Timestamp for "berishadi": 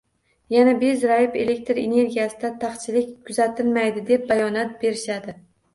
4.85-5.43